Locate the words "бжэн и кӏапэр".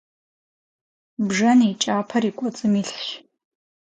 1.27-2.23